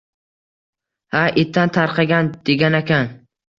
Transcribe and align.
-Ha, 1.17 1.21
ittan 1.43 1.73
tarqagan!- 1.77 2.35
Deganakan... 2.53 3.15